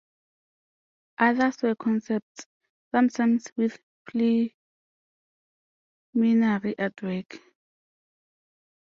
[1.19, 2.47] Others were concepts,
[2.91, 3.77] sometimes with
[4.07, 4.55] preliminary
[6.73, 7.39] artwork.